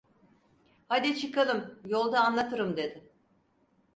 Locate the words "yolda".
1.85-2.23